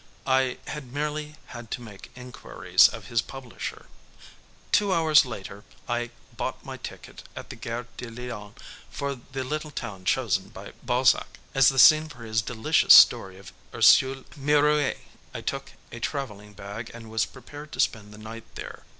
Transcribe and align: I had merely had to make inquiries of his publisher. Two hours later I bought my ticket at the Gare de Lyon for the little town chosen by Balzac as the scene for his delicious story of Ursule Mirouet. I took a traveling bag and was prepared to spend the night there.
I 0.25 0.57
had 0.65 0.91
merely 0.91 1.35
had 1.53 1.69
to 1.77 1.81
make 1.83 2.09
inquiries 2.15 2.87
of 2.87 3.05
his 3.05 3.21
publisher. 3.21 3.85
Two 4.71 4.91
hours 4.91 5.25
later 5.27 5.63
I 5.87 6.09
bought 6.35 6.65
my 6.65 6.77
ticket 6.77 7.21
at 7.35 7.51
the 7.51 7.55
Gare 7.55 7.85
de 7.97 8.09
Lyon 8.09 8.55
for 8.89 9.13
the 9.13 9.43
little 9.43 9.69
town 9.69 10.03
chosen 10.05 10.49
by 10.49 10.71
Balzac 10.81 11.37
as 11.53 11.69
the 11.69 11.77
scene 11.77 12.09
for 12.09 12.23
his 12.23 12.41
delicious 12.41 12.95
story 12.95 13.37
of 13.37 13.53
Ursule 13.75 14.25
Mirouet. 14.35 14.97
I 15.35 15.41
took 15.41 15.73
a 15.91 15.99
traveling 15.99 16.53
bag 16.53 16.89
and 16.95 17.11
was 17.11 17.27
prepared 17.27 17.71
to 17.73 17.79
spend 17.79 18.11
the 18.11 18.17
night 18.17 18.55
there. 18.55 18.85